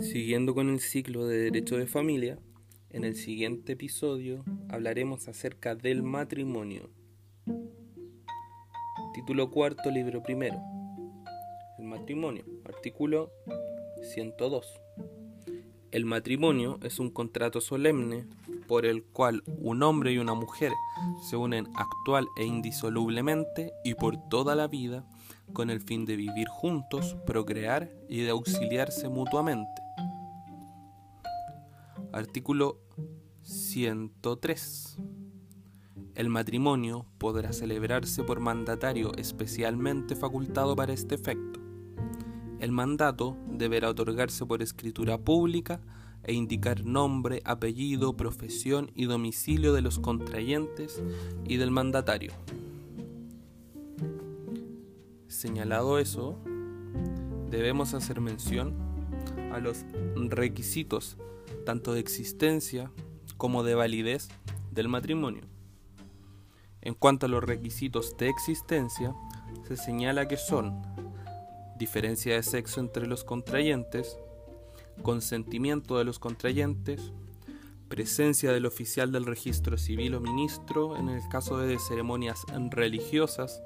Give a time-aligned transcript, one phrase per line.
[0.00, 2.38] Siguiendo con el ciclo de Derecho de Familia,
[2.90, 6.88] en el siguiente episodio hablaremos acerca del matrimonio.
[9.12, 10.56] Título cuarto, libro primero.
[11.80, 13.32] El matrimonio, artículo
[14.12, 14.66] 102.
[15.90, 18.24] El matrimonio es un contrato solemne
[18.68, 20.70] por el cual un hombre y una mujer
[21.28, 25.04] se unen actual e indisolublemente y por toda la vida
[25.52, 29.87] con el fin de vivir juntos, procrear y de auxiliarse mutuamente.
[32.12, 32.80] Artículo
[33.42, 34.98] 103.
[36.14, 41.60] El matrimonio podrá celebrarse por mandatario especialmente facultado para este efecto.
[42.60, 45.82] El mandato deberá otorgarse por escritura pública
[46.24, 51.02] e indicar nombre, apellido, profesión y domicilio de los contrayentes
[51.44, 52.32] y del mandatario.
[55.26, 56.38] Señalado eso,
[57.50, 58.72] debemos hacer mención
[59.52, 59.84] a los
[60.14, 61.18] requisitos
[61.68, 62.90] tanto de existencia
[63.36, 64.30] como de validez
[64.70, 65.42] del matrimonio.
[66.80, 69.14] En cuanto a los requisitos de existencia,
[69.66, 70.80] se señala que son
[71.76, 74.18] diferencia de sexo entre los contrayentes,
[75.02, 77.12] consentimiento de los contrayentes,
[77.90, 83.62] presencia del oficial del registro civil o ministro en el caso de ceremonias religiosas,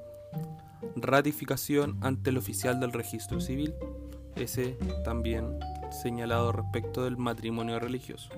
[0.97, 3.73] ratificación ante el oficial del registro civil,
[4.35, 5.57] ese también
[5.93, 8.29] señalado respecto del matrimonio religioso.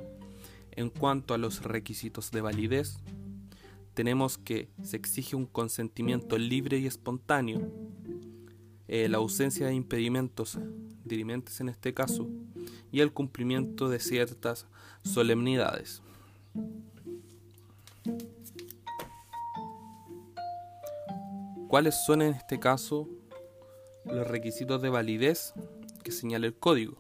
[0.72, 3.00] En cuanto a los requisitos de validez,
[3.94, 7.72] tenemos que se exige un consentimiento libre y espontáneo,
[8.88, 10.60] eh, la ausencia de impedimentos
[11.06, 12.28] dirimentes en este caso,
[12.92, 14.68] y el cumplimiento de ciertas
[15.04, 16.02] solemnidades.
[21.68, 23.10] ¿Cuáles son en este caso
[24.06, 25.54] los requisitos de validez
[26.04, 26.98] que señala el código?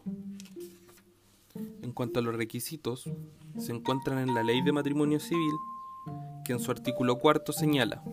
[1.95, 3.09] Cuanto a los requisitos,
[3.57, 5.53] se encuentran en la Ley de Matrimonio Civil,
[6.45, 8.03] que en su artículo cuarto señala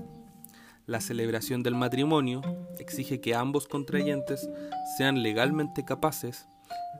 [0.86, 2.42] la celebración del matrimonio
[2.80, 4.50] exige que ambos contrayentes
[4.96, 6.48] sean legalmente capaces,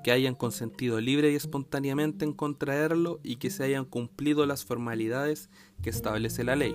[0.04, 5.50] que hayan consentido libre y espontáneamente en contraerlo y que se hayan cumplido las formalidades
[5.82, 6.74] que establece la ley.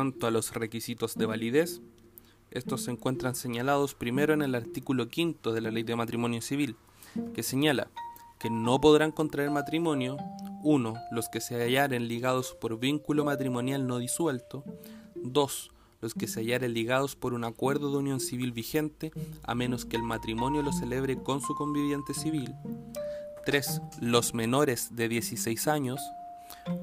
[0.00, 1.82] Cuanto a los requisitos de validez,
[2.50, 6.74] estos se encuentran señalados primero en el artículo quinto de la Ley de Matrimonio Civil,
[7.34, 7.90] que señala
[8.38, 10.16] que no podrán contraer matrimonio
[10.62, 10.94] 1.
[11.10, 14.64] Los que se hallaren ligados por vínculo matrimonial no disuelto.
[15.16, 15.70] 2.
[16.00, 19.12] Los que se hallaren ligados por un acuerdo de unión civil vigente,
[19.42, 22.54] a menos que el matrimonio lo celebre con su conviviente civil.
[23.44, 23.82] 3.
[24.00, 26.00] Los menores de 16 años.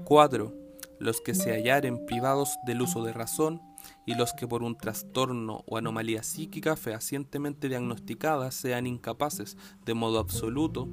[0.03, 0.66] 4.
[0.99, 3.61] Los que se hallaren privados del uso de razón
[4.05, 10.19] y los que por un trastorno o anomalía psíquica fehacientemente diagnosticadas sean incapaces de modo
[10.19, 10.89] absoluto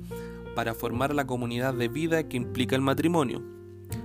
[0.55, 3.43] para formar la comunidad de vida que implica el matrimonio.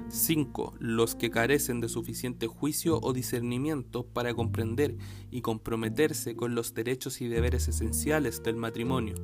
[0.09, 0.75] 5.
[0.79, 4.97] Los que carecen de suficiente juicio o discernimiento para comprender
[5.29, 9.15] y comprometerse con los derechos y deberes esenciales del matrimonio.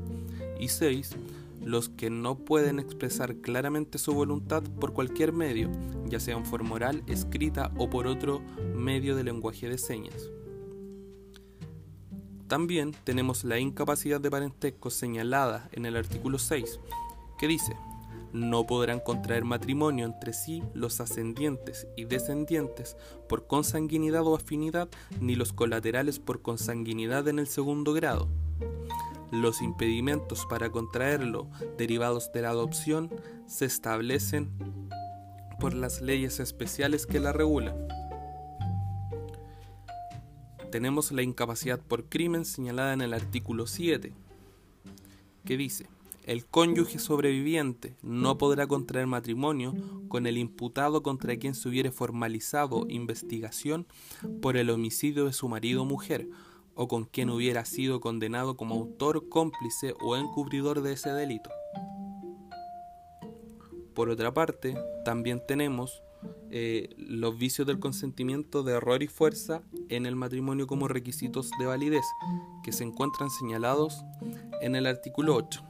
[0.60, 1.16] Y 6
[1.66, 5.70] los que no pueden expresar claramente su voluntad por cualquier medio,
[6.06, 8.42] ya sea en forma oral, escrita o por otro
[8.76, 10.30] medio de lenguaje de señas.
[12.48, 16.80] También tenemos la incapacidad de parentesco señalada en el artículo 6,
[17.40, 17.76] que dice,
[18.32, 22.96] no podrán contraer matrimonio entre sí los ascendientes y descendientes
[23.28, 24.88] por consanguinidad o afinidad,
[25.20, 28.28] ni los colaterales por consanguinidad en el segundo grado.
[29.32, 33.10] Los impedimentos para contraerlo derivados de la adopción
[33.48, 34.50] se establecen
[35.60, 37.76] por las leyes especiales que la regulan.
[40.72, 44.14] Tenemos la incapacidad por crimen señalada en el artículo 7,
[45.46, 45.88] que dice,
[46.26, 49.76] el cónyuge sobreviviente no podrá contraer matrimonio
[50.08, 53.86] con el imputado contra quien se hubiere formalizado investigación
[54.42, 56.28] por el homicidio de su marido o mujer,
[56.76, 61.50] o con quien hubiera sido condenado como autor, cómplice o encubridor de ese delito.
[63.94, 64.76] Por otra parte,
[65.06, 66.04] también tenemos
[66.52, 71.66] eh, los vicios del consentimiento de error y fuerza en el matrimonio como requisitos de
[71.66, 72.06] validez,
[72.64, 74.04] que se encuentran señalados
[74.62, 75.64] en el artículo 8.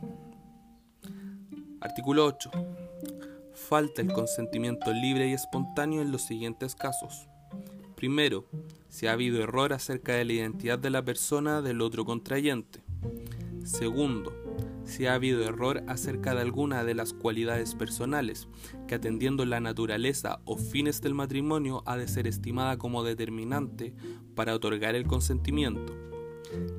[1.81, 2.51] Artículo 8.
[3.53, 7.27] Falta el consentimiento libre y espontáneo en los siguientes casos.
[7.95, 8.45] Primero,
[8.89, 12.81] si ha habido error acerca de la identidad de la persona del otro contrayente.
[13.63, 14.33] Segundo,
[14.85, 18.47] si ha habido error acerca de alguna de las cualidades personales,
[18.87, 23.93] que atendiendo la naturaleza o fines del matrimonio ha de ser estimada como determinante
[24.35, 25.93] para otorgar el consentimiento.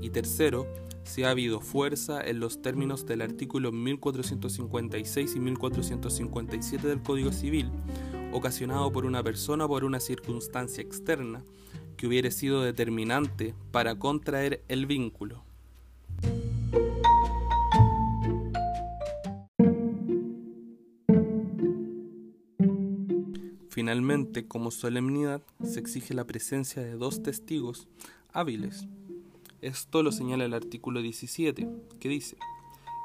[0.01, 0.67] Y tercero,
[1.03, 7.71] si ha habido fuerza en los términos del artículo 1456 y 1457 del Código Civil,
[8.33, 11.45] ocasionado por una persona o por una circunstancia externa
[11.97, 15.45] que hubiere sido determinante para contraer el vínculo.
[23.69, 27.89] Finalmente, como solemnidad, se exige la presencia de dos testigos
[28.33, 28.87] hábiles.
[29.61, 31.69] Esto lo señala el artículo 17,
[32.01, 32.37] que dice,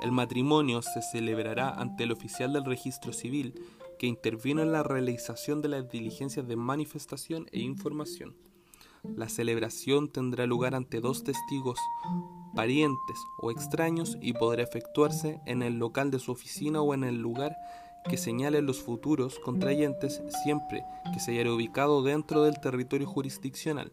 [0.02, 3.54] el matrimonio se celebrará ante el oficial del registro civil
[4.00, 8.34] que intervino en la realización de las diligencias de manifestación e información.
[9.04, 11.80] La celebración tendrá lugar ante dos testigos,
[12.56, 17.22] parientes o extraños y podrá efectuarse en el local de su oficina o en el
[17.22, 17.56] lugar
[18.10, 20.84] que señalen los futuros contrayentes siempre
[21.14, 23.92] que se haya ubicado dentro del territorio jurisdiccional.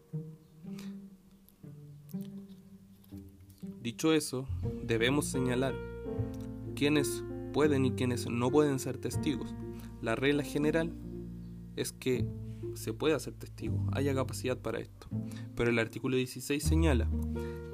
[3.81, 4.45] Dicho eso,
[4.83, 5.73] debemos señalar
[6.75, 7.23] quiénes
[7.53, 9.53] pueden y quiénes no pueden ser testigos.
[10.01, 10.93] La regla general
[11.75, 12.27] es que
[12.79, 15.07] se puede hacer testigo, haya capacidad para esto.
[15.55, 17.09] Pero el artículo 16 señala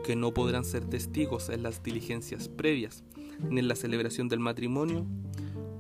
[0.04, 3.04] que no podrán ser testigos en las diligencias previas
[3.50, 5.06] ni en la celebración del matrimonio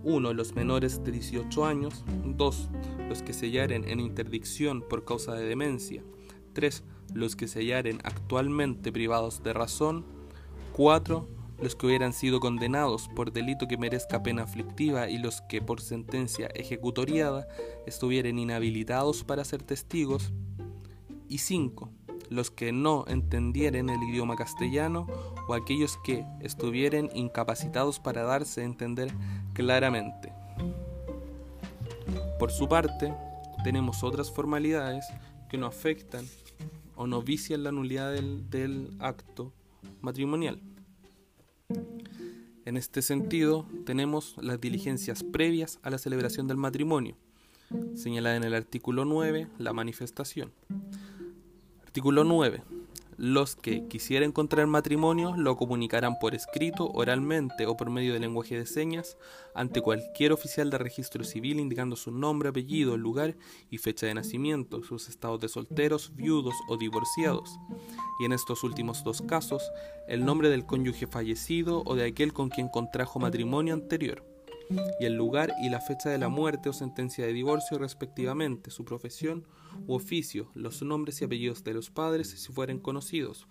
[0.03, 0.33] 1.
[0.33, 2.05] Los menores de 18 años.
[2.25, 2.69] 2.
[3.09, 6.03] Los que se hallaren en interdicción por causa de demencia.
[6.53, 6.83] 3.
[7.13, 10.05] Los que se hallaren actualmente privados de razón.
[10.73, 11.27] 4.
[11.61, 15.81] Los que hubieran sido condenados por delito que merezca pena aflictiva y los que por
[15.81, 17.47] sentencia ejecutoriada
[17.85, 20.33] estuvieran inhabilitados para ser testigos.
[21.27, 21.91] Y 5
[22.29, 25.07] los que no entendieren el idioma castellano
[25.47, 29.11] o aquellos que estuvieran incapacitados para darse a entender
[29.53, 30.33] claramente.
[32.39, 33.13] Por su parte,
[33.63, 35.05] tenemos otras formalidades
[35.49, 36.25] que no afectan
[36.95, 39.53] o no vician la nulidad del acto
[40.01, 40.61] matrimonial.
[42.65, 47.15] En este sentido, tenemos las diligencias previas a la celebración del matrimonio,
[47.93, 50.51] señalada en el artículo 9, la manifestación.
[51.83, 52.63] Artículo 9.
[53.17, 58.57] Los que quisieran contraer matrimonio lo comunicarán por escrito, oralmente o por medio de lenguaje
[58.57, 59.17] de señas
[59.53, 63.37] ante cualquier oficial de registro civil indicando su nombre, apellido, lugar
[63.69, 67.57] y fecha de nacimiento, sus estados de solteros, viudos o divorciados.
[68.19, 69.63] Y en estos últimos dos casos,
[70.09, 74.34] el nombre del cónyuge fallecido o de aquel con quien contrajo matrimonio anterior
[74.99, 78.85] y el lugar y la fecha de la muerte o sentencia de divorcio respectivamente, su
[78.85, 79.45] profesión
[79.87, 83.47] u oficio, los nombres y apellidos de los padres si fueren conocidos,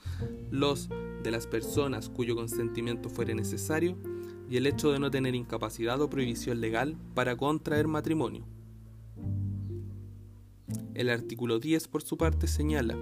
[0.50, 0.88] los
[1.22, 3.96] de las personas cuyo consentimiento fuere necesario
[4.48, 8.44] y el hecho de no tener incapacidad o prohibición legal para contraer matrimonio.
[10.94, 12.96] El artículo 10 por su parte señala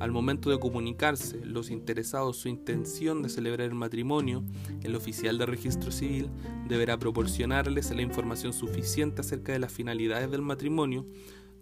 [0.00, 4.42] al momento de comunicarse los interesados su intención de celebrar el matrimonio,
[4.82, 6.30] el oficial de registro civil
[6.68, 11.06] deberá proporcionarles la información suficiente acerca de las finalidades del matrimonio,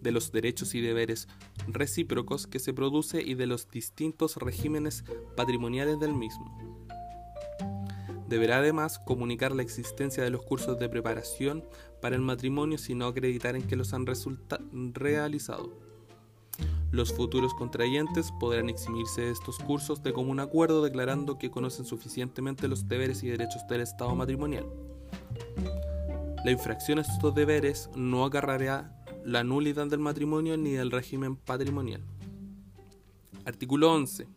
[0.01, 1.27] de los derechos y deberes
[1.67, 5.03] recíprocos que se produce y de los distintos regímenes
[5.35, 6.57] patrimoniales del mismo.
[8.27, 11.63] Deberá además comunicar la existencia de los cursos de preparación
[12.01, 14.05] para el matrimonio si no acreditar que los han
[14.93, 15.82] realizado.
[16.93, 22.67] Los futuros contrayentes podrán eximirse de estos cursos de común acuerdo declarando que conocen suficientemente
[22.67, 24.67] los deberes y derechos del Estado matrimonial.
[26.45, 32.03] La infracción a estos deberes no agarrará la nulidad del matrimonio ni del régimen patrimonial.
[33.43, 34.27] Artículo 11.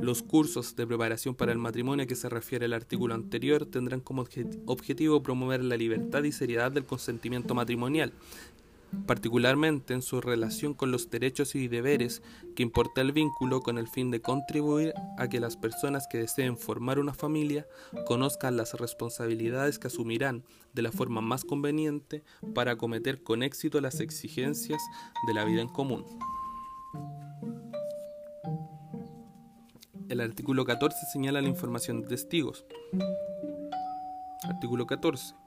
[0.00, 4.24] Los cursos de preparación para el matrimonio que se refiere el artículo anterior tendrán como
[4.66, 8.12] objetivo promover la libertad y seriedad del consentimiento matrimonial,
[9.06, 12.22] particularmente en su relación con los derechos y deberes
[12.54, 16.56] que importa el vínculo con el fin de contribuir a que las personas que deseen
[16.56, 17.66] formar una familia
[18.06, 22.22] conozcan las responsabilidades que asumirán de la forma más conveniente
[22.54, 24.80] para acometer con éxito las exigencias
[25.26, 26.04] de la vida en común.
[30.08, 32.64] El artículo 14 señala la información de testigos.
[34.44, 35.45] Artículo 14.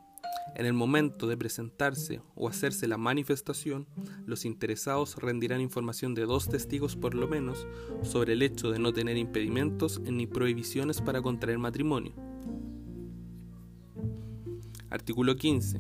[0.56, 3.88] En el momento de presentarse o hacerse la manifestación,
[4.26, 7.68] los interesados rendirán información de dos testigos por lo menos
[8.04, 12.14] sobre el hecho de no tener impedimentos ni prohibiciones para contraer matrimonio.
[14.90, 15.80] Artículo 15.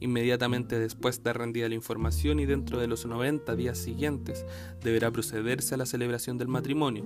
[0.00, 4.44] Inmediatamente después de rendida la información y dentro de los 90 días siguientes
[4.82, 7.04] deberá procederse a la celebración del matrimonio,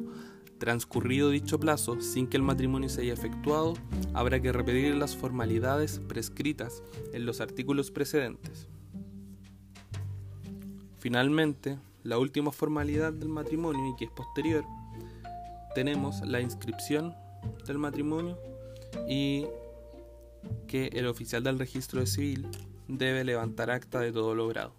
[0.58, 3.74] Transcurrido dicho plazo, sin que el matrimonio se haya efectuado,
[4.14, 6.82] habrá que repetir las formalidades prescritas
[7.12, 8.68] en los artículos precedentes.
[10.98, 14.64] Finalmente, la última formalidad del matrimonio y que es posterior,
[15.74, 17.14] tenemos la inscripción
[17.66, 18.38] del matrimonio
[19.08, 19.46] y
[20.66, 22.48] que el oficial del registro civil
[22.88, 24.72] debe levantar acta de todo logrado.